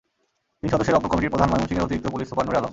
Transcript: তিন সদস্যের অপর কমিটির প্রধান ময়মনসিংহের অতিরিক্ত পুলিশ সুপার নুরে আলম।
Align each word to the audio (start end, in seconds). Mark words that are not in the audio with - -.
তিন 0.59 0.69
সদস্যের 0.73 0.97
অপর 0.97 1.09
কমিটির 1.11 1.33
প্রধান 1.33 1.49
ময়মনসিংহের 1.49 1.85
অতিরিক্ত 1.85 2.07
পুলিশ 2.13 2.27
সুপার 2.29 2.45
নুরে 2.45 2.59
আলম। 2.59 2.69